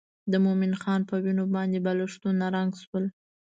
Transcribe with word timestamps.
د 0.31 0.33
مومن 0.45 0.73
خان 0.81 1.01
په 1.09 1.15
وینو 1.23 1.45
باندې 1.55 1.77
بالښتونه 1.85 2.45
رنګ 2.55 2.71
شول. 2.83 3.05